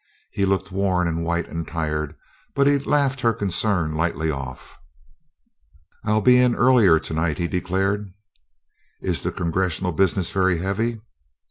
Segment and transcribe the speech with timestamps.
[0.31, 2.15] He looked worn and white and tired,
[2.55, 4.79] but he laughed her concern lightly off.
[6.03, 8.11] "I'll be in earlier tonight," he declared.
[9.01, 11.01] "Is the Congressional business very heavy?"